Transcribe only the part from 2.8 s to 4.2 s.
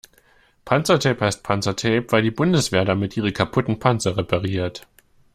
damit ihre kaputten Panzer